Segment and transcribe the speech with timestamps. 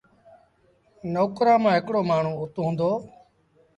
[1.13, 2.91] نوڪرآݩٚ مآݩٚ هڪڙو مآڻهوٚٚ اُت هُݩدو